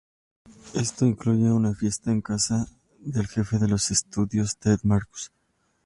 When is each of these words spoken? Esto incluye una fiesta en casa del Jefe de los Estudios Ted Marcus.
Esto 0.73 1.05
incluye 1.05 1.51
una 1.51 1.75
fiesta 1.75 2.09
en 2.11 2.21
casa 2.23 2.65
del 3.01 3.27
Jefe 3.27 3.59
de 3.59 3.67
los 3.67 3.91
Estudios 3.91 4.57
Ted 4.57 4.79
Marcus. 4.81 5.31